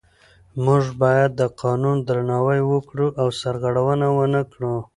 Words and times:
موږ 0.65 0.83
باید 1.01 1.31
د 1.35 1.41
قانون 1.61 1.97
درناوی 2.07 2.61
وکړو 2.71 3.07
او 3.21 3.27
سرغړونه 3.41 4.07
ونه 4.17 4.41
کړو 4.51 4.75